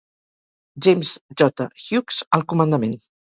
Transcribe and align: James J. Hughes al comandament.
James 0.85 1.11
J. 1.41 1.53
Hughes 1.83 2.19
al 2.39 2.47
comandament. 2.55 2.97